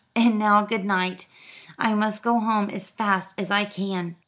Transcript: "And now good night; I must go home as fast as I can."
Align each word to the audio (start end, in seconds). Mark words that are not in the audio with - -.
"And 0.15 0.39
now 0.39 0.63
good 0.65 0.83
night; 0.83 1.27
I 1.77 1.93
must 1.93 2.23
go 2.23 2.39
home 2.39 2.71
as 2.71 2.89
fast 2.89 3.35
as 3.37 3.51
I 3.51 3.65
can." 3.65 4.15